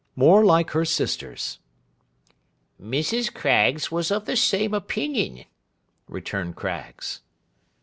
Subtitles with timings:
[0.15, 1.59] More like her sister's.'
[2.81, 3.31] 'Mrs.
[3.31, 5.45] Craggs was of the same opinion,'
[6.07, 7.21] returned Craggs.